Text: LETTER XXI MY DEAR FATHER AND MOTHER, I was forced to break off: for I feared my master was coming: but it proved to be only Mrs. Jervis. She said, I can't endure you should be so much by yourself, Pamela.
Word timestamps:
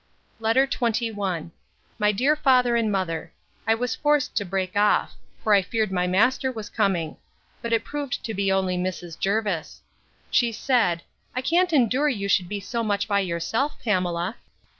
LETTER 0.39 0.65
XXI 0.65 1.51
MY 1.99 2.11
DEAR 2.11 2.35
FATHER 2.35 2.75
AND 2.75 2.91
MOTHER, 2.91 3.31
I 3.67 3.75
was 3.75 3.93
forced 3.93 4.35
to 4.35 4.43
break 4.43 4.75
off: 4.75 5.13
for 5.43 5.53
I 5.53 5.61
feared 5.61 5.91
my 5.91 6.07
master 6.07 6.51
was 6.51 6.71
coming: 6.71 7.17
but 7.61 7.71
it 7.71 7.83
proved 7.85 8.25
to 8.25 8.33
be 8.33 8.51
only 8.51 8.79
Mrs. 8.79 9.19
Jervis. 9.19 9.83
She 10.31 10.51
said, 10.51 11.03
I 11.35 11.41
can't 11.43 11.71
endure 11.71 12.09
you 12.09 12.27
should 12.27 12.49
be 12.49 12.59
so 12.59 12.83
much 12.83 13.07
by 13.07 13.19
yourself, 13.19 13.75
Pamela. 13.85 14.37